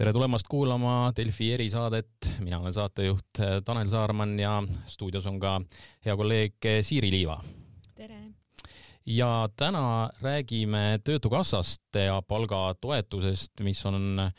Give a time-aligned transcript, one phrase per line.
[0.00, 4.54] tere tulemast kuulama Delfi erisaadet, mina olen saatejuht Tanel Saarman ja
[4.88, 5.58] stuudios on ka
[6.06, 7.36] hea kolleeg Siiri Liiva.
[7.94, 8.20] tere!
[9.06, 14.32] ja täna räägime Töötukassast ja palgatoetusest, mis on äh,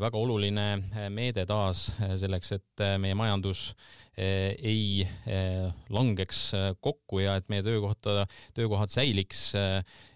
[0.00, 1.86] väga oluline meede taas
[2.20, 3.70] selleks, et meie majandus
[4.20, 5.06] ei
[5.88, 6.50] langeks
[6.84, 8.26] kokku ja et meie töökohta,
[8.56, 9.46] töökohad säiliks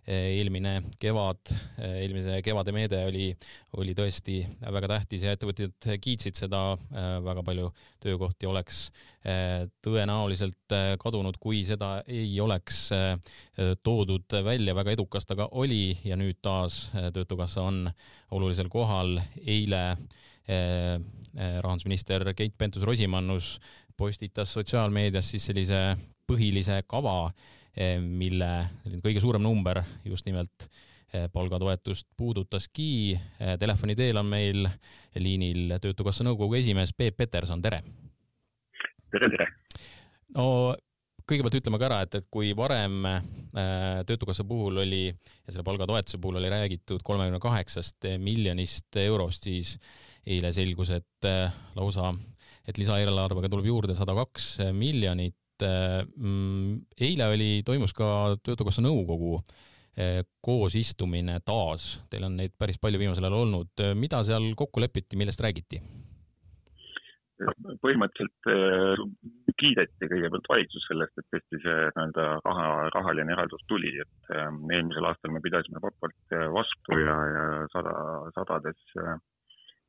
[0.05, 1.49] Eh, eelmine kevad,
[1.81, 3.31] eh, eelmise kevade meede oli,
[3.81, 6.61] oli tõesti väga tähtis ja ettevõtjad kiitsid seda,
[6.93, 7.71] eh, väga palju
[8.05, 8.91] töökohti oleks
[9.25, 12.91] tõenäoliselt kadunud, kui seda ei oleks
[13.81, 17.87] toodud välja, väga edukas ta ka oli ja nüüd taas Töötukassa on
[18.37, 19.23] olulisel kohal.
[19.47, 19.97] eile
[21.65, 23.57] rahandusminister Keit Pentus-Rosimannus
[23.97, 25.83] postitas sotsiaalmeedias siis sellise
[26.27, 27.33] põhilise kava
[27.75, 28.49] Eh, mille
[29.03, 30.69] kõige suurem number just nimelt
[31.11, 33.17] eh, palgatoetust puudutaski.
[33.41, 34.69] Eh, telefoni teel on meil
[35.19, 37.83] liinil Töötukassa nõukogu esimees Peep Peterson, tere!
[39.11, 39.49] tere, tere!
[40.39, 40.47] no
[41.27, 43.09] kõigepealt ütleme ka ära, et, et kui varem
[44.07, 49.79] Töötukassa puhul oli ja selle palgatoetuse puhul oli räägitud kolmekümne kaheksast miljonist eurost, siis
[50.27, 51.29] eile selgus, et
[51.75, 52.13] lausa,
[52.69, 55.37] et lisaeelarvega tuleb juurde sada kaks miljonit.
[55.65, 58.07] Mm, eile oli, toimus ka
[58.43, 59.37] Töötukassa nõukogu
[59.97, 65.21] eh, koosistumine taas, teil on neid päris palju viimasel ajal olnud, mida seal kokku lepiti,
[65.21, 65.83] millest räägiti?
[67.83, 69.01] põhimõtteliselt äh,
[69.59, 75.35] kiideti kõigepealt valitsus sellest, et tõesti see nii-öelda raha, rahaline eraldus tuli, et eelmisel aastal
[75.35, 77.95] me pidasime vabalt vastu ja, ja sada,
[78.37, 78.81] sadades,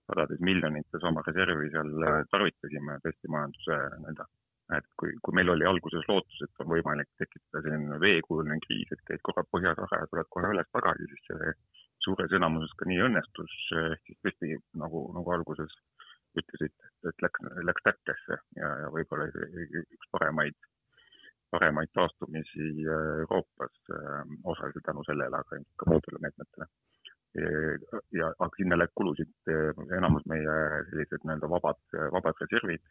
[0.06, 1.94] sadades miljonites oma reservi seal
[2.32, 4.28] tarvitasime tõesti majanduse nii-öelda
[4.74, 9.04] et kui, kui meil oli alguses lootus, et on võimalik tekitada selline veekujuline kriis, et
[9.10, 11.52] käid korra põhjas ära ja tuled kohe üles tagasi, siis see
[12.06, 15.76] suures enamuses ka nii õnnestus, ehk siis tõesti nagu, nagu alguses
[16.42, 20.58] ütlesite, et läks, läks täkkesse ja, ja võib-olla üks paremaid,
[21.54, 23.78] paremaid taastumisi Euroopas,
[24.44, 26.70] osaliselt tänu sellele, aga ilmselt ka muudele meetmetele
[27.36, 29.50] ja, aga sinna läks kulusid
[29.98, 30.54] enamus meie
[30.90, 31.82] sellised nii-öelda vabad,
[32.14, 32.84] vabad reservid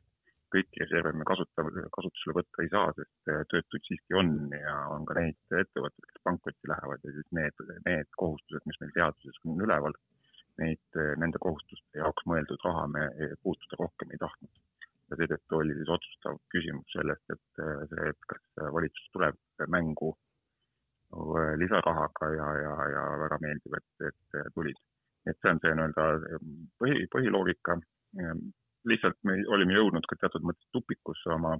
[0.55, 5.07] kõiki reserve me kasutame, kasutusele võtta ei saa, sest äh, töötuid siiski on ja on
[5.09, 9.65] ka neid ettevõtteid, kes pankrotti lähevad ja siis need, need kohustused, mis meil seaduses on
[9.67, 9.97] üleval,
[10.63, 13.09] neid, äh, nende kohustuste jaoks mõeldud raha me
[13.43, 14.63] puutuda rohkem ei tahtnud.
[15.13, 20.15] ja seetõttu oli siis otsustav küsimus sellest, et äh, see, et kas valitsus tuleb mängu
[21.61, 24.79] lisarahaga ja, ja, ja väga meeldib, et, et tulid.
[25.27, 26.07] et see on see nii-öelda
[26.83, 27.79] põhi, põhiloogika
[28.91, 31.55] lihtsalt me olime jõudnud ka teatud mõttes tupikusse oma,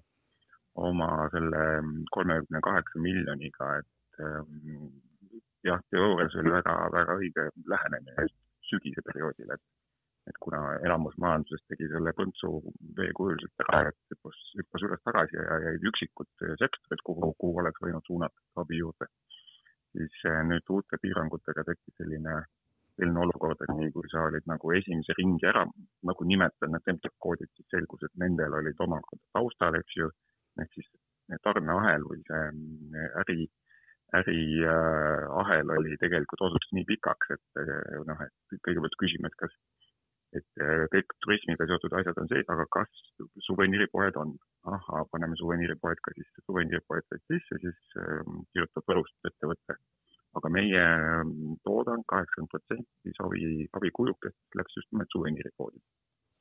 [0.89, 1.63] oma selle
[2.17, 4.21] kolmekümne kaheksa miljoniga, et
[5.65, 8.29] jah, teoorias oli väga, väga õige lähenemine
[8.71, 9.65] sügise perioodil, et
[10.25, 12.49] et kuna enamus majandusest tegi selle põntsu
[12.97, 18.09] veekujuliselt ära, et hüppas, hüppas üles tagasi ja jäid üksikud sektorid, kuhu, kuhu oleks võinud
[18.09, 19.11] suunata abi juurde,
[19.95, 22.43] siis äh, nüüd uute piirangutega tekkis selline
[22.99, 25.65] selline olukord, et nii kui sa olid nagu esimese ringi ära
[26.11, 30.11] nagu nimetanud, need templikoodid, siis selgus, et nendel olid omakorda taustal, eks ju,
[30.63, 30.91] ehk siis
[31.43, 33.49] tarneahel või see mm, äri,
[34.21, 39.57] äriahel äh, oli tegelikult osutus nii pikaks, et äh, noh, et kõigepealt küsime, et kas,
[40.39, 43.07] et äh, kõik turismiga seotud asjad on sees, aga kas
[43.49, 44.37] suveniiripoed on?
[44.65, 48.23] ahhaa, paneme suveniiripoed ka sisse, suveniiripoed said sisse, siis äh,
[48.55, 49.14] kirjutab aga
[50.75, 55.81] meie toodang, kaheksakümmend protsenti savi, savikujukest läks just nimelt suveniiripoodi.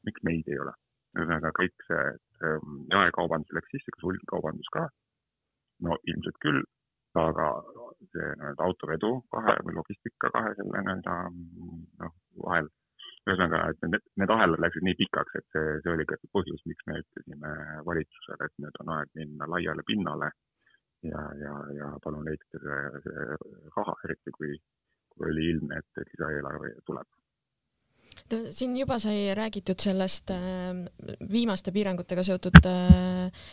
[0.07, 0.73] miks meid ei ole?
[1.13, 2.05] ühesõnaga kõik see,
[2.47, 4.87] ähm, jaekaubandus läks sisse, kas hulgikaubandus ka?
[5.85, 6.61] no ilmselt küll,
[7.21, 7.49] aga
[8.13, 12.15] see nii-öelda autovedu kahe või logistika kahe selle nii-öelda noh,
[12.47, 12.71] vahel,
[13.27, 16.65] ühesõnaga, et need, need ahelad läksid nii pikaks, et see, see oli ka see põhjus,
[16.71, 17.53] miks me ütlesime
[17.91, 20.33] valitsusele, et nüüd on aeg minna laiale pinnale
[21.09, 23.27] ja, ja, ja palun leidke see, see
[23.75, 24.55] raha, eriti kui,
[25.15, 27.09] kui oli ilmne, et lisaeelarve tuleb
[28.31, 30.39] no siin juba sai räägitud sellest äh,
[31.31, 33.45] viimaste piirangutega seotud äh,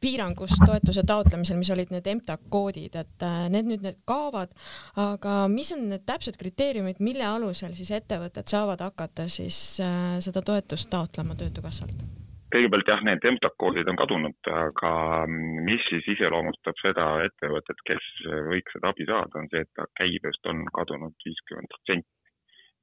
[0.00, 4.54] piirangust toetuse taotlemisel, mis olid need EMTA koodid, et äh, need nüüd need kaovad,
[5.00, 10.44] aga mis on need täpsed kriteeriumid, mille alusel siis ettevõtted saavad hakata siis äh, seda
[10.46, 12.06] toetust taotlema Töötukassalt?
[12.52, 14.92] Kõigepealt jah, need MTAK-koodid on kadunud, aga
[15.28, 18.06] mis siis iseloomustab seda ettevõtet, kes
[18.48, 22.10] võiks seda abi saada, on see, et käibest on kadunud viiskümmend protsenti.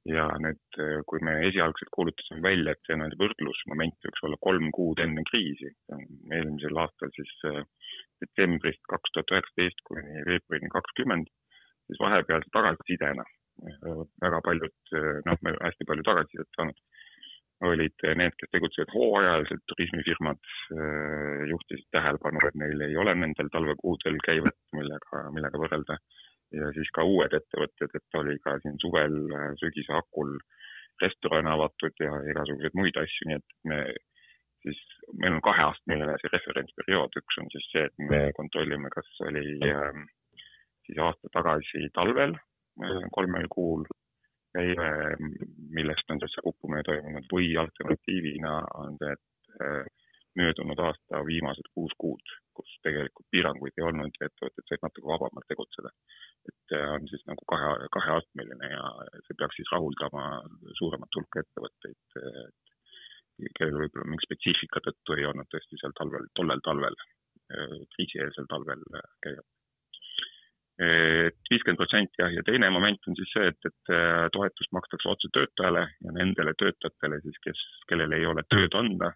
[0.06, 0.76] ja nüüd,
[1.10, 5.72] kui me esialgselt kuulutasime välja, et see nii-öelda võrdlusmoment võiks olla kolm kuud enne kriisi,
[6.30, 7.58] eelmisel aastal siis äh,
[8.22, 11.26] detsembrist kaks tuhat üheksateist kuni veebruarini kakskümmend,
[11.90, 13.26] siis vahepealse tagasisidena
[14.22, 14.74] väga paljud,
[15.26, 16.78] noh, me hästi palju tagasisidet saanud,
[17.64, 20.40] olid need, kes tegutsevad hooajaliselt, turismifirmad
[21.48, 25.96] juhtisid tähelepanu, et neil ei ole nendel talvekuudel käivet, millega, millega võrrelda.
[26.52, 29.16] ja siis ka uued ettevõtted, et oli ka siin suvel,
[29.62, 30.36] sügise hakul
[31.02, 33.80] restoran avatud ja igasuguseid muid asju, nii et me
[34.66, 34.82] siis,
[35.20, 40.00] meil on kaheastmeline see referentsperiood, üks on siis see, et me kontrollime, kas oli äh,
[40.86, 42.36] siis aasta tagasi talvel
[43.16, 43.86] kolmel kuul
[44.56, 44.88] käive,
[45.78, 49.86] millest on see kukkumine toimunud või alternatiivina on see, et äh,
[50.36, 55.48] möödunud aasta viimased kuus kuud, kus tegelikult piiranguid ei olnud ja ettevõtted said natuke vabamalt
[55.52, 55.92] tegutseda.
[56.50, 58.84] et äh, on siis nagu kahe, kaheastmeline ja
[59.26, 60.26] see peaks siis rahuldama
[60.78, 62.20] suuremat hulka ettevõtteid,
[63.58, 66.96] kellel võib-olla mingi spetsiifika tõttu ei olnud tõesti seal talvel, tollel talvel,
[67.52, 68.84] äh, kriisieelsel talvel
[69.24, 69.55] käivad
[70.76, 75.08] et viiskümmend protsenti jah, ja teine moment on siis see, et, et äh, toetust makstakse
[75.08, 79.12] otse töötajale ja nendele töötajatele siis, kes, kellel ei ole tööd anda,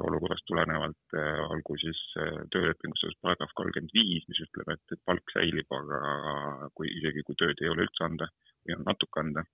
[0.00, 5.36] olukorrast tulenevalt äh, olgu siis äh, töölepingus paragrahv kolmkümmend viis, mis ütleb, et, et palk
[5.36, 8.30] säilib, aga kui isegi, kui tööd ei ole üldse anda
[8.64, 9.44] või on natuke anda,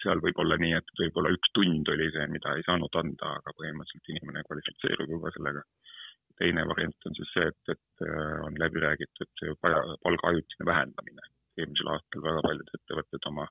[0.00, 3.52] seal võib olla nii, et võib-olla üks tund oli see, mida ei saanud anda, aga
[3.60, 5.62] põhimõtteliselt inimene kvalifitseerub juba sellega
[6.40, 11.32] teine variant on siis see, et, et äh, on läbi räägitud palga ajutine vähendamine.
[11.56, 13.46] eelmisel aastal väga paljud ettevõtted oma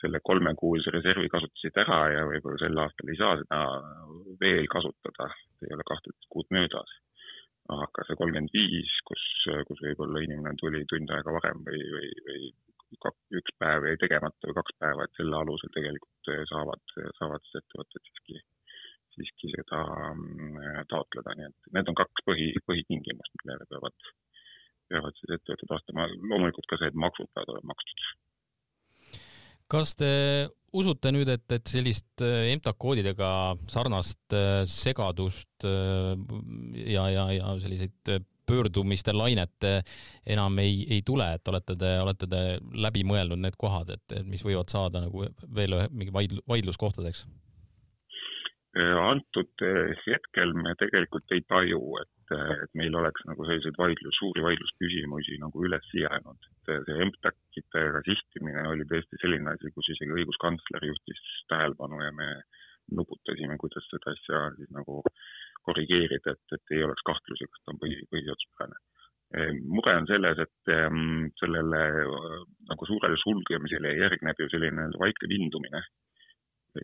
[0.00, 3.60] selle kolmekuulise reservi kasutasid ära ja võib-olla sel aastal ei saa seda
[4.40, 5.28] veel kasutada,
[5.64, 7.00] ei ole kahteteist kuud möödas.
[7.74, 9.22] aga see kolmkümmend viis, kus,
[9.68, 12.50] kus võib-olla inimene tuli tund aega varem või, või, või
[13.38, 16.84] üks päev jäi tegemata või kaks päeva, et selle alusel tegelikult saavad,
[17.20, 18.42] saavad siis ettevõtted siiski
[19.14, 19.80] siiski seda
[20.12, 24.10] mm, taotleda, nii et need on kaks põhi, põhitingimust, millele peavad,
[24.92, 26.10] peavad siis ettevõtted vastama.
[26.20, 28.04] loomulikult ka see, et maksud peavad olema makstud.
[29.74, 30.12] kas te
[30.74, 33.30] usute nüüd, et, et sellist MTAK äh, koodidega
[33.70, 36.14] sarnast äh, segadust äh,
[36.90, 38.14] ja, ja, ja selliseid
[38.44, 39.64] pöördumiste lainet
[40.28, 42.42] enam ei, ei tule, et olete te, olete te
[42.76, 45.24] läbi mõelnud need kohad, et, mis võivad saada nagu
[45.56, 47.24] veel ühe mingi vaidl-, vaidluskohtadeks?
[48.74, 54.16] Antud äh, hetkel me tegelikult ei taju, et, äh, et meil oleks nagu selliseid vaidlus,
[54.18, 56.48] suuri vaidlusküsimusi nagu üles jäänud.
[56.50, 61.22] et see MTAC-idega sihtimine oli tõesti selline asi, kus isegi õiguskantsler juhtis
[61.52, 62.28] tähelepanu ja me
[62.98, 65.02] nuputasime, kuidas seda asja siis nagu
[65.62, 68.82] korrigeerida, et, et ei oleks kahtlusi, kas ta on põhi, põhiseaduspärane
[69.66, 71.80] mure on selles, et ähm, sellele
[72.70, 75.80] nagu suurele sulgemisele järgneb ju selline vaikne vindumine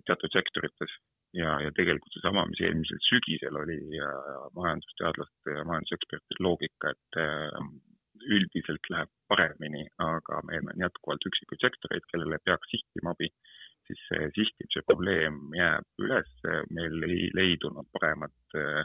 [0.06, 0.96] teatud sektorites
[1.36, 3.78] ja, ja tegelikult seesama, mis eelmisel sügisel oli
[4.56, 7.70] majandusteadlaste ja majandusekspertide loogika, et äh,
[8.36, 13.30] üldiselt läheb paremini, aga meil on jätkuvalt üksikuid sektoreid, kellele peaks sihtima abi,
[13.88, 14.02] siis
[14.36, 16.30] sihtimise probleem jääb üles,
[16.76, 18.84] meil ei leidunud paremat äh,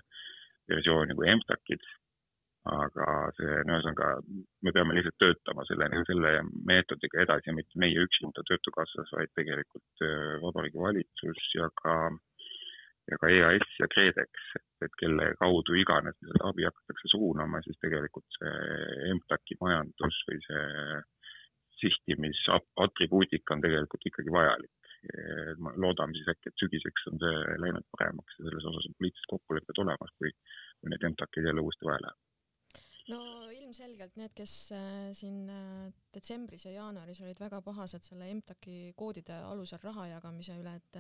[0.71, 1.83] versiooni kui MTAK-id
[2.65, 3.07] aga
[3.37, 4.07] see, no ühesõnaga,
[4.65, 6.31] me peame lihtsalt töötama selle, selle
[6.65, 11.95] meetodiga edasi mitte meie üksinda Töötukassas, vaid tegelikult äh, Vabariigi Valitsus ja ka,
[13.11, 18.37] ja ka EAS ja KredEx, et, kelle kaudu iganes seda abi hakatakse suunama, siis tegelikult
[18.37, 20.65] see MTAK-i majandus või see
[21.81, 24.71] sihtimisatribuutika on tegelikult ikkagi vajalik.
[25.83, 29.81] loodame siis äkki, et sügiseks on see läinud paremaks ja selles osas on poliitilised kokkulepped
[29.83, 30.31] olemas, kui,
[30.79, 32.34] kui neid MTAK-id jälle uuesti vaja läheb
[33.11, 33.19] no
[33.53, 39.37] ilmselgelt need, kes äh, siin äh, detsembris ja jaanuaris olid väga pahased selle MTAK-i koodide
[39.45, 40.99] alusel raha jagamise üle, et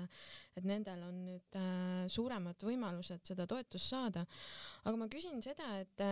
[0.59, 4.25] et nendel on nüüd äh, suuremad võimalused seda toetust saada.
[4.83, 6.05] aga ma küsin seda, et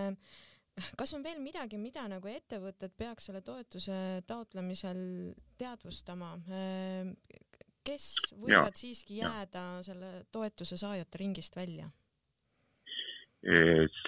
[0.98, 3.98] kas on veel midagi, mida nagu ettevõtted peaks selle toetuse
[4.28, 6.36] taotlemisel teadvustama?
[7.84, 8.06] kes
[8.40, 9.82] võivad ja, siiski jääda ja.
[9.84, 11.90] selle toetuse saajate ringist välja?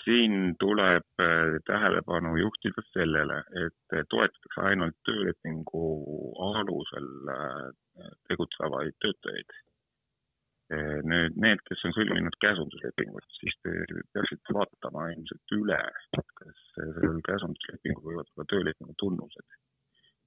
[0.04, 5.84] Siin tuleb äh, tähelepanu juhtida sellele, et toetatakse ainult töölepingu
[6.50, 7.10] alusel
[8.30, 9.56] tegutsevaid töötajaid.
[11.06, 13.74] Nüüd need, kes on sõlminud käsunduslepingut, siis te
[14.16, 15.78] peaksite vaatama ilmselt üle,
[16.40, 19.62] kas sellel käsunduslepingul võivad olla töölepingu tunnused.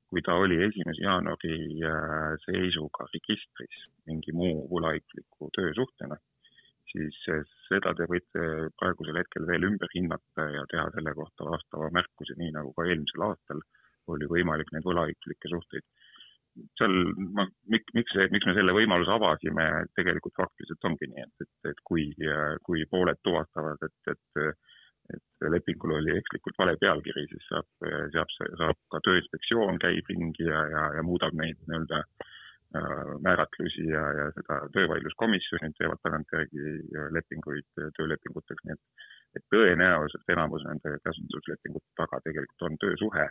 [0.09, 1.57] kui ta oli esimese jaanuari
[2.45, 6.17] seisuga registris mingi muu võlaõigusliku töösuhtena
[6.92, 7.18] siis
[7.68, 8.45] seda te võite
[8.80, 13.26] praegusel hetkel veel ümber hinnata ja teha selle kohta vastava märkuse, nii nagu ka eelmisel
[13.28, 13.62] aastal
[14.14, 15.85] oli võimalik neid võlaõiguslikke suhteid.
[16.80, 16.95] seal
[17.37, 19.66] ma, miks, miks, miks me selle võimaluse avasime,
[19.99, 22.09] tegelikult faktiliselt ongi nii, et, et, et kui,
[22.66, 24.66] kui pooled tuvastavad, et, et
[25.09, 27.68] et lepingul oli ekslikult vale pealkiri, siis saab,
[28.12, 32.35] saab, saab ka Tööinspektsioon käib ringi ja, ja, ja muudab neid nii-öelda äh,
[33.25, 36.75] määratlusi ja, ja seda töövaidluskomisjonid teevad tagantjärgi
[37.17, 39.07] lepinguid töölepinguteks, nii et,
[39.41, 43.27] et tõenäoliselt enamus nende käsunduslepingute taga tegelikult on töösuhe,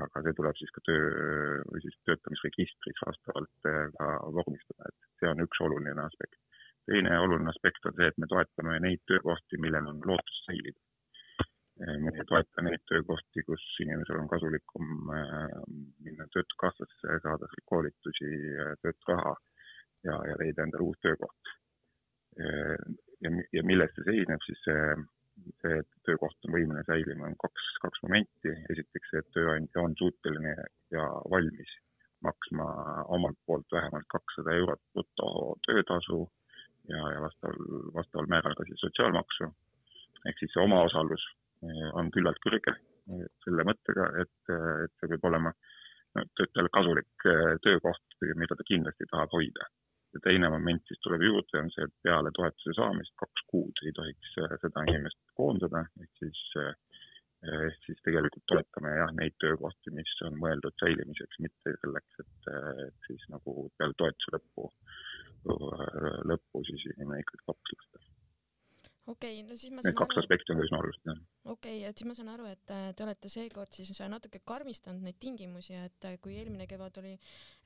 [0.00, 5.30] aga see tuleb siis ka töö või siis töötamisregistris vastavalt äh, ka vormistada, et see
[5.30, 6.40] on üks oluline aspekt.
[6.86, 10.85] teine oluline aspekt on see, et me toetame neid töökohti, millel on lootus säilida
[12.16, 15.56] ei toeta neid töökohti, kus inimesel on kasulikum äh,
[16.04, 18.30] minna Töötukassasse, saada koolitusi,
[18.62, 19.34] äh, tööturaha
[20.04, 21.52] ja, ja leida endale uus töökoht.
[22.40, 22.76] Äh,
[23.24, 24.86] ja, ja milles see seisneb, siis see,
[25.62, 28.54] see, et töökoht on võimeline säilima, on kaks, kaks momenti.
[28.74, 30.56] esiteks see, et tööandja on suuteline
[30.94, 31.76] ja valmis
[32.24, 32.66] maksma
[33.12, 35.28] omalt poolt vähemalt kakssada eurot bruto
[35.66, 36.20] töötasu
[36.88, 39.50] ja, ja vastaval, vastaval määral ka siis sotsiaalmaksu.
[40.26, 41.26] ehk siis see omaosalus
[41.96, 42.76] on küllalt kõrge
[43.44, 44.52] selle mõttega, et,
[44.84, 47.26] et see peab olema no, töötajale kasulik
[47.64, 49.68] töökoht, mida ta kindlasti tahab hoida.
[50.14, 53.92] ja teine moment siis tuleb juurde, on see, et peale toetuse saamist kaks kuud ei
[53.98, 56.42] tohiks seda inimest koondada, ehk siis
[57.46, 62.50] ehk siis tegelikult toetame jah, neid töökohti, mis on mõeldud säilimiseks, mitte selleks, et,
[63.06, 64.70] siis nagu peale toetuse lõppu,
[66.32, 68.05] lõppu siis inimene ikkagi vabaks lasta
[69.06, 70.22] okei okay,, no siis ma saan Need kaks aru...
[70.24, 71.18] aspekti on üsna olulised, jah.
[71.52, 75.04] okei okay,, et siis ma saan aru, et äh, te olete seekord siis natuke karmistanud
[75.06, 77.14] neid tingimusi, et äh, kui eelmine kevad oli,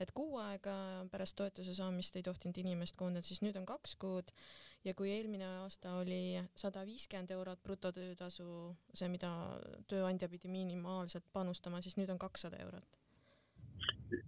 [0.01, 0.75] et kuu aega
[1.13, 4.35] pärast toetuse saamist ei tohtinud inimest koondada, siis nüüd on kaks kuud.
[4.81, 8.47] Ja kui eelmine aasta oli sada viiskümmend eurot brutotöötasu,
[8.97, 9.29] see, mida
[9.93, 12.97] tööandja pidi minimaalselt panustama, siis nüüd on kakssada eurot.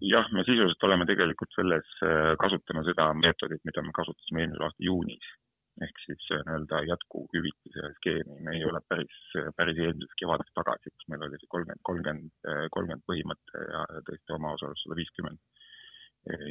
[0.04, 4.85] Jah, me sisuliselt oleme tegelikult selles, äh, kasutame seda meetodit, mida me kasutasime eelmise aasta
[4.90, 5.33] juunis
[5.81, 9.17] ehk siis äh, nii-öelda jätkuhüvitise skeemi, me ei ole päris,
[9.57, 14.37] päris eelmisest kevadest tagasi, kus meil oli see kolmkümmend, kolmkümmend, äh, kolmkümmend põhimõte ja tõesti
[14.37, 15.43] omaosalus sada viiskümmend.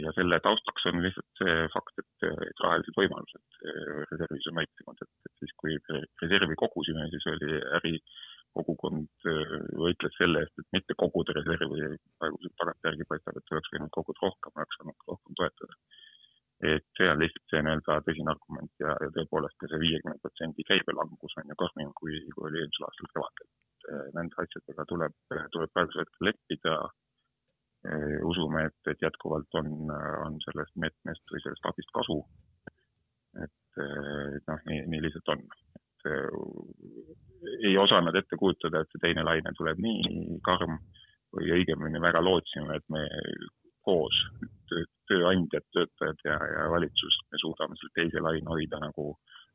[0.03, 2.25] ja selle taustaks on lihtsalt see fakt, et,
[2.63, 5.77] rahalised võimalused äh, reservis on väiksemad, et, et siis, kui
[6.23, 9.29] reservi kogusime, siis oli ärikogukond
[9.85, 14.57] võitles selle eest, et mitte koguda reservi, praegu tagantjärgi paistab, et oleks võinud koguda rohkem,
[14.57, 15.80] oleks saanud rohkem toetada
[16.61, 21.37] et on lihtsalt see nii-öelda tõsine argument ja, ja tõepoolest ka see viiekümne protsendi käibelangus
[21.41, 23.49] on ju karmim, kui, kui oli eelmisel aastal kevadel.
[23.89, 25.15] Eh, nende asjadega tuleb,
[25.55, 26.75] tuleb praegusel hetkel leppida.
[27.89, 29.71] Eh, usume, et, et jätkuvalt on,
[30.27, 32.19] on sellest meetmest või sellest abist kasu.
[33.41, 35.45] et eh, noh, nii, nii lihtsalt on.
[37.61, 40.79] ei osanud ette kujutada, et see teine laine tuleb nii karm
[41.33, 43.03] või õigemini väga lootsime, et me
[43.85, 44.17] koos,
[45.11, 49.11] tööandjad, töötajad ja, ja valitsus, me suudame selle teise laine hoida nagu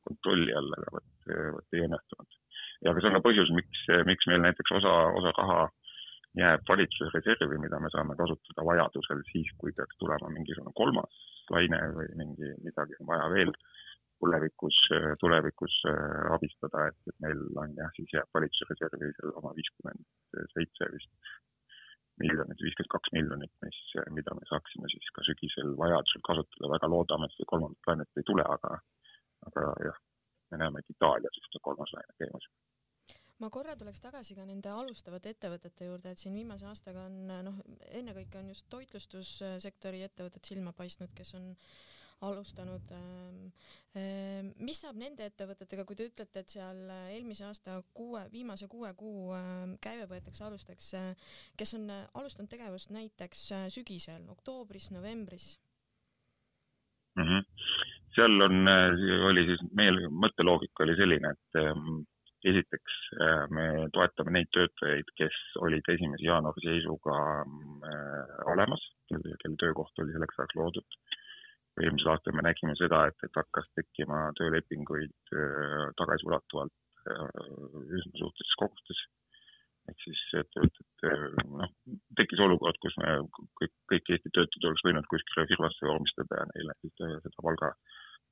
[0.07, 1.09] kontrolli all, aga vot,
[1.57, 2.39] vot ei õnnestunud.
[2.85, 5.61] ja aga see on ka põhjus, miks, miks meil näiteks osa, osa raha
[6.37, 11.81] jääb valitsuse reservi, mida me saame kasutada vajadusel siis, kui peaks tulema mingisugune kolmas laine
[11.97, 13.53] või mingi, midagi on vaja veel
[14.21, 14.77] tulevikus,
[15.21, 20.47] tulevikus äh, abistada, et, et meil on jah, siis jääb valitsuse reservi seal oma viiskümmend
[20.55, 21.35] seitse vist
[22.23, 23.81] miljonit, viiskümmend kaks miljonit, mis,
[24.19, 28.29] mida me saaksime siis ka sügisel vajadusel kasutada, väga loodame, et seda kolmandat lainet ei
[28.31, 28.79] tule, aga,
[29.51, 30.01] aga jah,
[30.53, 32.49] me näeme, et Itaalias just on kolmas laine käimas
[33.43, 37.59] ma korra tuleks tagasi ka nende alustavate ettevõtete juurde, et siin viimase aastaga on noh,
[37.99, 41.51] ennekõike on just toitlustussektori ettevõtted silma paistnud, kes on
[42.21, 42.91] alustanud.
[42.93, 43.53] Ähm,
[43.97, 48.69] ähm, mis saab nende ettevõtetega, kui te ütlete, et seal äh, eelmise aasta kuue, viimase
[48.73, 54.91] kuue kuu ähm, käive võetakse alustajaks, äh, kes on äh, alustanud tegevust näiteks sügisel, oktoobris,
[54.95, 55.55] novembris
[57.17, 57.23] mm?
[57.23, 57.47] -hmm.
[58.17, 58.69] seal on,
[59.31, 61.61] oli siis meie mõtteloogika oli selline, et
[62.47, 62.97] esiteks
[63.51, 67.17] me toetame neid töötajaid, kes olid esimese jaanuari seisuga
[68.53, 71.01] olemas, kelle töökoht oli selleks ajaks loodud
[71.83, 76.75] eelmisel aastal me nägime seda, et, et hakkas tekkima töölepinguid äh, tagasiulatuvalt
[77.13, 77.29] äh,
[77.99, 79.05] üsna suurtes kogustes.
[79.87, 81.27] ehk siis ettevõtted, äh,
[81.61, 81.75] noh,
[82.19, 83.13] tekkis olukord, kus me
[83.61, 87.71] kõik, kõik Eesti töötajad oleks võinud kuskile firmasse vormistada ja neile siis seda palga,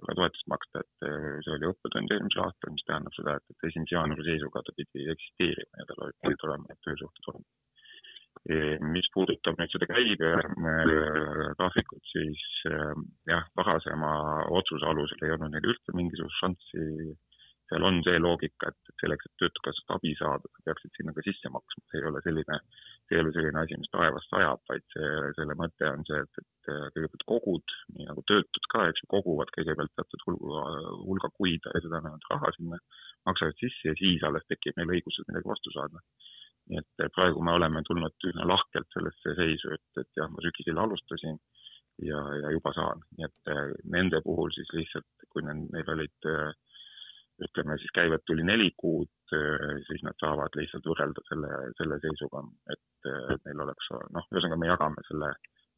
[0.01, 1.09] palgatoetust maksta, et
[1.47, 5.07] see oli õppetund eelmisel aastal, mis tähendab seda, et, et esimese jaanuari seisuga ta pidi
[5.15, 7.53] eksisteerima ja tal olid olema need töösuhted olnud
[8.45, 12.93] mis puudutab nüüd seda käibegraafikut, äh, siis äh,
[13.31, 14.11] jah, varasema
[14.53, 16.83] otsuse alusel ei olnud neil üldse mingisugust šanssi.
[17.65, 21.49] seal on see loogika, et selleks, et Töötukassast abi saada, sa peaksid sinna ka sisse
[21.49, 22.59] maksma, see ei ole selline,
[23.09, 25.09] ei ole selline asi, mis taevast sajab, vaid see,
[25.39, 29.49] selle mõte on see, et, et kõigepealt kogud, nii nagu töötud ka, eks ju, koguvad
[29.57, 30.61] kõigepealt teatud hulga,
[31.09, 32.77] hulga kuid ja seda nad raha sinna
[33.25, 36.05] maksavad sisse ja siis alles tekib neil õigus midagi vastu saada.
[36.71, 40.81] Nii et praegu me oleme tulnud üsna lahkelt sellesse seisu, et, et jah, ma sügisel
[40.81, 41.37] alustasin
[42.03, 43.53] ja, ja juba saan, nii et
[43.97, 46.55] nende puhul siis lihtsalt, kui neil olid äh,
[47.43, 52.43] ütleme siis käivet tuli neli kuud, äh, siis nad saavad lihtsalt võrrelda selle, selle seisuga,
[52.75, 55.33] et äh, neil oleks noh, ühesõnaga me jagame selle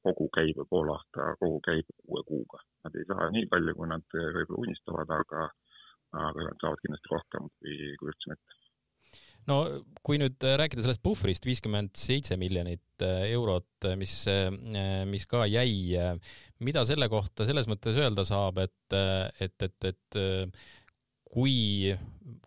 [0.07, 2.61] kogu käibe poolaasta kogu käibe kuue kuuga.
[2.85, 5.49] Nad ei saa nii palju, kui nad äh, võib-olla unistavad, aga,
[6.29, 8.61] aga nad saavad kindlasti rohkem kui, kui üldse mitte
[9.51, 9.61] no
[10.07, 14.15] kui nüüd rääkida sellest puhvrist, viiskümmend seitse miljonit eurot, mis,
[15.11, 15.99] mis ka jäi,
[16.65, 18.97] mida selle kohta selles mõttes öelda saab, et,
[19.43, 20.21] et, et, et
[21.37, 21.93] kui,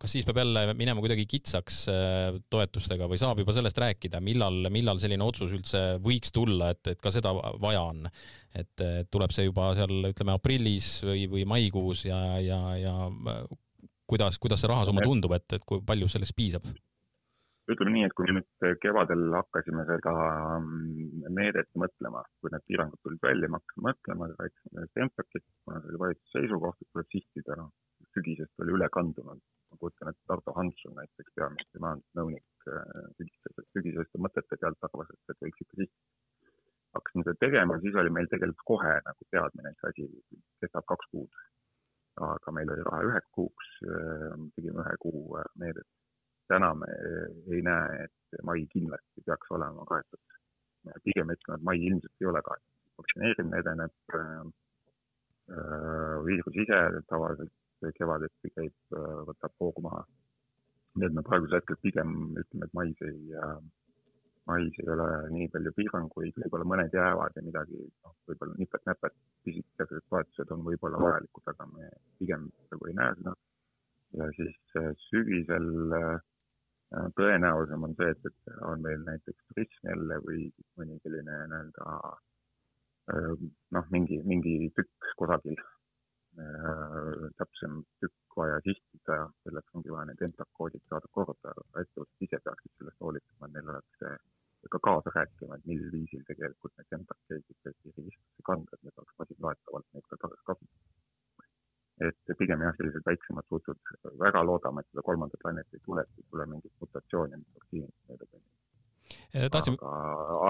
[0.01, 4.63] kas siis peab jälle minema kuidagi kitsaks äh, toetustega või saab juba sellest rääkida, millal,
[4.73, 8.07] millal selline otsus üldse võiks tulla, et, et ka seda vaja on?
[8.57, 8.81] et
[9.13, 12.95] tuleb see juba seal ütleme aprillis või, või maikuus ja, ja, ja
[14.09, 16.65] kuidas, kuidas see rahasumma tundub, et, et kui palju selleks piisab?
[17.73, 20.13] Ütleme nii, et kui me nüüd kevadel hakkasime seda
[20.59, 25.91] mm, meedet mõtlema, kui need piirangud tulid välja, me hakkasime mõtlema, rääkisime Stenbocki, kuna see
[25.91, 27.71] oli valitsuse seisukoht, et tuleb sihtida noh,
[28.15, 29.41] sügisest oli üle kandunud.
[29.69, 32.69] ma kujutan ette, Ardo Hansson näiteks, peaministri majandusnõunik
[33.19, 36.07] sügiseste, sügiseste mõtete pealt arvas, et, et võiks ikka sihtida.
[36.97, 41.11] hakkasime seda tegema, siis oli meil tegelikult kohe nagu teadmine, et see asi kestab kaks
[41.13, 41.41] kuud.
[42.25, 43.67] aga meil oli raha üheks kuuks,
[44.57, 45.87] tegime ühe kuu meedet.
[46.49, 46.89] Täna me
[47.53, 50.21] ei näe, et mai kindlasti peaks olema kaetud.
[51.03, 52.75] pigem ütleme, et mai ilmselt ei ole kaetud.
[52.99, 54.45] vaktsineerimine edeneb äh,
[56.25, 56.79] viirus ise
[57.09, 58.75] tavaliselt kevadeti käib,
[59.29, 60.05] võtab hoogu maha.
[60.99, 63.59] nii et me praegusel hetkel pigem ütleme, et mais ei, äh,
[64.49, 69.15] mais ei ole nii palju piiranguid, võib-olla mõned jäävad ja midagi, noh, võib-olla nipet-näpet,
[69.45, 73.35] pisikesed toetused on võib-olla vajalikud, aga me pigem nagu ei näe seda.
[74.17, 75.69] ja siis sügisel
[77.17, 80.47] tõenäolisem on see, et, et on meil näiteks turism jälle või
[80.79, 81.99] mõni selline nii-öelda
[83.75, 85.59] noh, mingi, mingi tükk kusagil.
[86.39, 92.39] Äh, täpsem tükk vaja sihtida, selleks ongi vaja need MTAK koodid saada korda, ettevõtted ise
[92.45, 94.05] peaksid sellest hoolitsema, et neil oleks
[94.71, 99.01] ka kaasa rääkima, et mil viisil tegelikult need MTAK käisid ikkagi registrisse kanda, et need
[99.03, 100.95] oleks masinloetavalt neid ka tagasi kasutada.
[102.07, 103.79] et pigem jah, sellised väiksemad sutsud,
[104.21, 108.07] väga loodame, et seda kolmandat lainet ei tule, et ei tule mingit mutatsiooni, mis vaktsiinist
[108.07, 108.29] mööda
[109.51, 109.77] Tahtsin...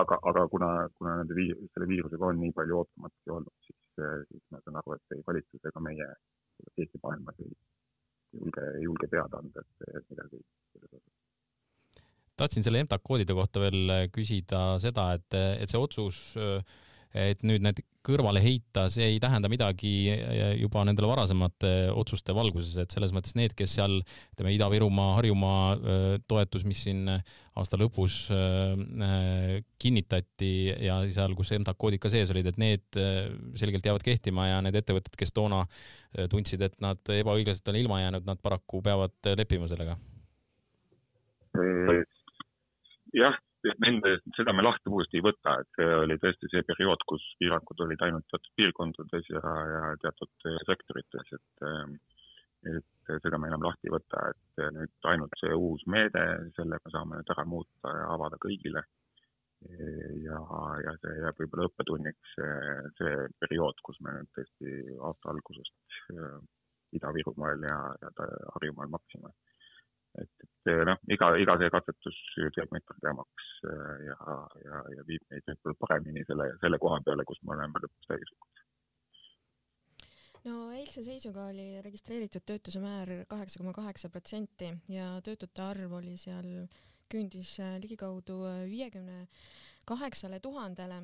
[0.01, 4.43] aga, aga, kuna, kuna nende viir-, selle viirusega on nii palju ootamatusi olnud, siis siis
[4.51, 6.07] ma saan aru, et ei valitsus ega meie
[6.77, 7.49] Eesti maailmas ei
[8.35, 11.15] julge, ei julge teada anda, et midagi selles osas.
[12.39, 16.77] tahtsin selle MTAK koodide kohta veel küsida seda, et, et see otsus äh,
[17.15, 19.91] et nüüd need kõrvale heita, see ei tähenda midagi
[20.61, 26.63] juba nendele varasemate otsuste valguses, et selles mõttes need, kes seal ütleme, Ida-Virumaa, Harjumaa toetus,
[26.69, 28.21] mis siin aasta lõpus
[29.81, 30.51] kinnitati
[30.85, 33.01] ja seal, kus MTAK koodid ka sees olid, et need
[33.59, 35.65] selgelt jäävad kehtima ja need ettevõtted, kes toona
[36.31, 39.99] tundsid, et nad ebaõiglaselt on ilma jäänud, nad paraku peavad leppima sellega.
[43.17, 43.37] jah
[43.83, 47.83] nende, seda me lahti uuesti ei võta, et see oli tõesti see periood, kus piirangud
[47.85, 49.41] olid ainult teatud piirkondades ja,
[49.73, 51.67] ja teatud sektorites, et
[52.67, 56.23] et seda me enam lahti ei võta, et nüüd ainult see uus meede,
[56.57, 58.83] selle me saame nüüd ära muuta ja avada kõigile.
[60.23, 60.39] ja,
[60.83, 66.13] ja see jääb võib-olla õppetunniks see, see periood, kus me nüüd tõesti aasta algusest
[66.95, 69.33] Ida-Virumaal ja, ja Harjumaal maksime
[70.21, 72.19] et, et noh, iga, iga see katsetus
[72.55, 74.17] teeb meid targemaks äh, ja,
[74.65, 78.63] ja, ja viib meid võib-olla paremini selle, selle koha peale, kus me oleme lõpuks täielikult.
[80.47, 86.15] no eilse seisuga oli registreeritud töötuse määr kaheksa koma kaheksa protsenti ja töötute arv oli
[86.17, 86.53] seal,
[87.11, 91.01] küündis äh, ligikaudu viiekümne 50 kaheksale tuhandele.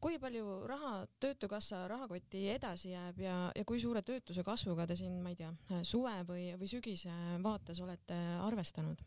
[0.00, 5.18] kui palju raha Töötukassa rahakotti edasi jääb ja, ja kui suure töötuse kasvuga te siin,
[5.22, 5.50] ma ei tea,
[5.84, 7.12] suve või, või sügise
[7.44, 9.02] vaates olete arvestanud?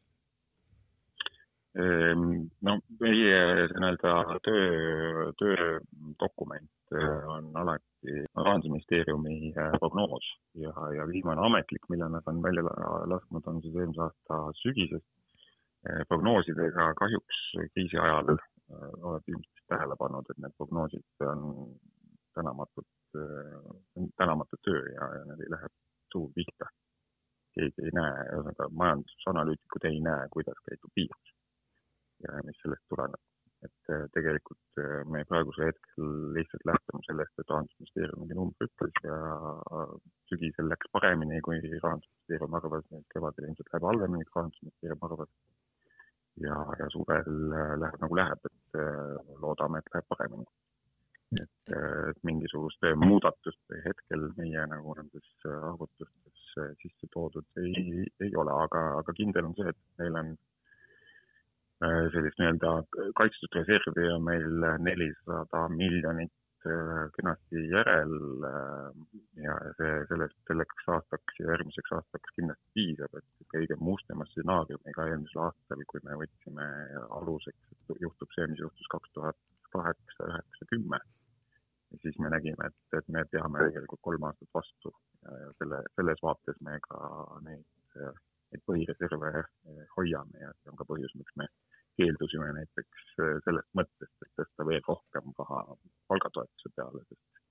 [1.77, 3.41] Ehm, no meie
[3.73, 4.13] nii-öelda
[4.45, 6.93] töö, töödokument
[7.33, 12.63] on alati Rahandusministeeriumi prognoos ja, ja viimane ametlik, mille nad on välja
[13.09, 15.09] lasknud, on siis eelmise aasta sügisest.
[15.87, 17.41] Eh, prognoosidega kahjuks
[17.73, 21.43] kriisi ajal Äh, oled ilmselt tähele pannud, et need prognoosid on
[22.35, 25.69] tänamatud, äh, tänamatu töö ja, ja need ei lähe
[26.11, 26.67] suur pihta.
[27.57, 31.31] keegi ei näe, ühesõnaga majandusanalüütikud ei näe, kuidas käitub viirus.
[31.31, 33.23] riske, mis sellest tuleneb.
[33.65, 34.81] et tegelikult
[35.13, 39.15] me praegusel hetkel lihtsalt lähtume sellest, et Rahandusministeerium mingi numbri ütles ja
[40.29, 45.31] sügisel läks paremini, kui Rahandusministeerium arvas, et kevadel ilmselt läheb halvemini, kui Rahandusministeerium arvas
[46.43, 47.27] ja, ja suvel
[47.81, 48.79] läheb nagu läheb, et
[49.41, 50.47] loodame, et läheb paremini.
[51.35, 58.83] Et, et mingisugust muudatust hetkel meie nagu nendes arvutustes sisse toodud ei, ei ole, aga,
[59.01, 60.29] aga kindel on see, et meil on
[61.83, 62.71] äh, sellist nii-öelda
[63.19, 66.46] kaitstud reservi on meil nelisada miljonit äh,
[67.15, 68.13] kenasti järel
[68.47, 68.87] äh,
[69.43, 75.43] ja see sellest, selleks aastaks ja järgmiseks aastaks kindlasti piisab, et kõige mustema stsenaariumiga eelmisel
[75.47, 76.67] aastal, kui me võtsime
[77.19, 79.39] aluseks, et juhtub see, mis juhtus kaks tuhat
[79.75, 80.99] kaheksa, üheksa, kümme.
[82.01, 84.91] Siis me nägime, et, et me peame tegelikult kolm aastat vastu
[85.23, 86.99] ja, selle, selles vaates me ka
[87.45, 88.01] neid,
[88.51, 89.45] neid põhireserve
[89.95, 91.47] hoiame ja see on ka põhjus, miks me
[91.99, 95.61] keeldusime näiteks eh, sellest mõttest, et tõsta veel rohkem raha
[96.11, 97.43] palgatoetuse peale, sest,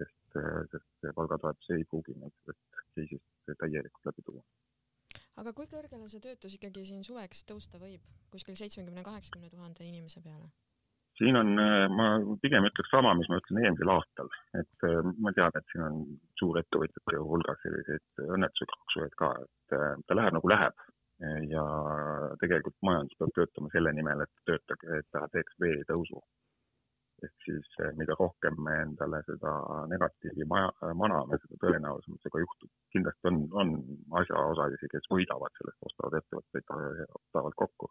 [0.00, 4.44] sest, eh, sest palgatoetus ei pruugi meid sellest kriisist täielikult läbi tuua.
[5.42, 10.22] Aga kui kõrgele see töötus ikkagi siin suveks tõusta võib, kuskil seitsmekümne, kaheksakümne tuhande inimese
[10.22, 10.52] peale?
[11.18, 12.06] siin on, äh, ma
[12.42, 16.00] pigem ütleks sama, mis ma ütlesin eelmisel aastal, et äh, ma tean, et siin on
[16.40, 20.86] suurettevõtjate hulgas selliseid õnnetuse kroksujaid ka, et äh, ta läheb nagu läheb
[21.50, 21.64] ja
[22.40, 26.22] tegelikult majandus peab töötama selle nimel, et töötage, et ta teeks veetõusu.
[27.24, 29.52] ehk siis mida rohkem me endale seda
[29.92, 32.70] negatiivi maja, maname, seda tõenäolisem see ka juhtub.
[32.96, 33.70] kindlasti on, on
[34.20, 36.74] asjaosalisi, kes võidavad sellest, ostavad ettevõtteid,
[37.20, 37.88] ostavad kokku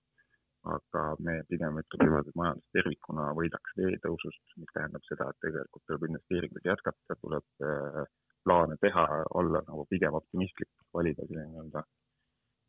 [0.71, 5.83] aga me pigem ütleme niimoodi, et majandus tervikuna võidaks veetõusust, mis tähendab seda, et tegelikult
[5.87, 7.99] tuleb investeeringuid jätkata, tuleb äh,
[8.47, 9.03] plaane teha,
[9.39, 11.83] olla nagu pigem optimistlik, valida selline nii-öelda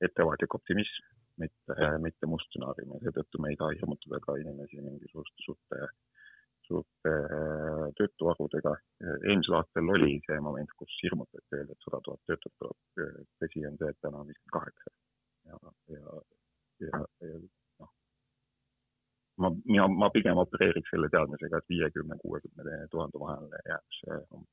[0.08, 1.06] ettevaatlik optimism,
[1.42, 5.88] mitte, mitte must stsenaarium ja seetõttu me ei saa hirmutada ka inimesi mingisuguste suurte,
[6.68, 8.76] suurte äh, töötuarvudega.
[9.16, 12.78] eelmisel aastal oli see moment, kus hirmutati, öeldi, et sada tuhat töötut tuleb.
[13.42, 14.94] tõsi on see, et täna on viiskümmend kaheksa
[15.50, 15.58] ja,
[15.96, 16.20] ja,
[16.86, 17.42] ja, ja
[19.36, 24.44] ma, mina, ma pigem opereeriks selle teadmisega, et viiekümne, kuuekümne tuhande vahele jääb see äh,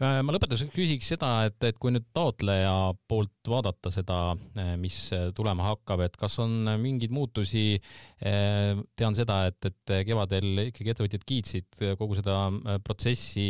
[0.00, 4.18] ma lõpetuseks küsiks seda, et, et kui nüüd taotleja poolt vaadata seda,
[4.60, 4.96] äh, mis
[5.36, 7.78] tulema hakkab, et kas on mingeid muutusi?
[8.20, 12.36] Äh, tean seda, et, et kevadel ikkagi ettevõtjad kiitsid kogu seda
[12.84, 13.46] protsessi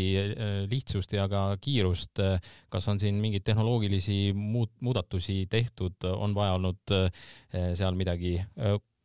[0.71, 2.23] lihtsust ja ka kiirust.
[2.71, 6.95] kas on siin mingeid tehnoloogilisi muut-, muudatusi tehtud, on vaja olnud
[7.51, 8.37] seal midagi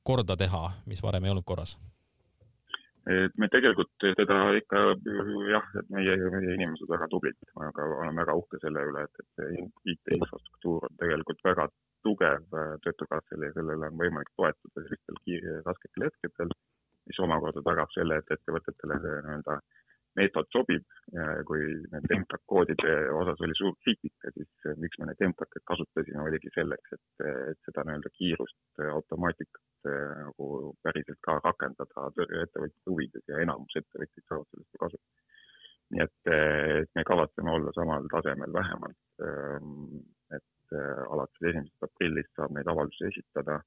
[0.04, 1.78] korda teha, mis varem ei olnud korras?
[3.10, 4.82] Et me tegelikult seda ikka
[5.50, 7.38] jah, et meie, meie inimesed väga tublid,
[7.68, 11.68] aga olen väga uhke selle üle, et, et IT-infrastruktuur on tegelikult väga
[12.06, 12.46] tugev
[12.86, 16.54] Töötukassale ja sellele on võimalik toetuda sellistel rasketel hetkedel,
[17.10, 19.58] mis omakorda tagab selle, et ettevõtetele nii-öelda
[20.20, 20.86] meetod sobib.
[21.48, 26.52] kui nende MTAK koodide osas oli suur kriitika, siis miks me neid MTAK-eid kasutasime, oligi
[26.56, 28.62] selleks, et, et seda nii-öelda kiirust,
[28.94, 30.48] automaatikat nagu
[30.86, 35.02] päriselt ka rakendada ettevõtjate huvides ja enamus ettevõtjaid saavad sellest kasu.
[35.92, 39.00] nii et, et me kavatseme olla samal tasemel vähemalt.
[39.28, 40.02] Ähm,
[40.38, 43.62] et äh, alates esimesest aprillist saab neid avaldusi esitada.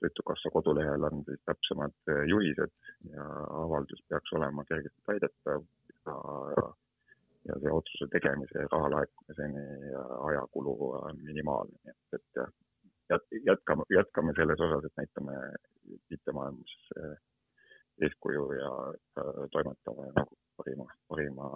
[0.00, 2.72] töötukassa kodulehel on siis täpsemad äh, juhised
[3.14, 3.24] ja
[3.62, 5.66] avaldus peaks olema kergesti täidetav
[6.06, 6.64] ja,
[7.48, 9.64] ja see otsuse tegemise ja raha laekumiseni
[10.28, 15.36] ajakulu on minimaalne, nii et, et jätkame, jätkame selles osas, et näitame
[16.16, 17.16] IT-maailmas eh,
[18.06, 18.70] eeskuju ja
[19.52, 21.48] toimetame nagu parima, parima,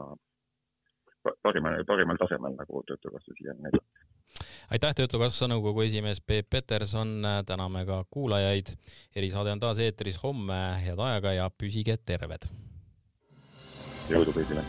[1.42, 3.86] parima, parimal tasemel, nagu Töötukassa siiani näidab
[4.72, 8.74] aitäh, Töötukassa nõukogu esimees Peep Peterson, täname ka kuulajaid.
[9.16, 12.48] erisaade on taas eetris homme, head aega ja püsige terved.
[14.10, 14.64] Jõudu kõigile